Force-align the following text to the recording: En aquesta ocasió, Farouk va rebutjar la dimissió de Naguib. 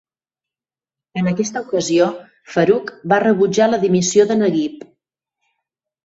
En 1.19 1.27
aquesta 1.31 1.59
ocasió, 1.65 2.07
Farouk 2.53 2.89
va 3.13 3.19
rebutjar 3.25 3.67
la 3.73 3.79
dimissió 3.83 4.25
de 4.31 4.39
Naguib. 4.39 4.81